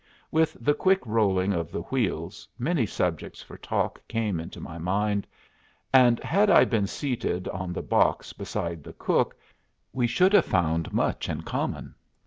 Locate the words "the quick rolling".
0.59-1.53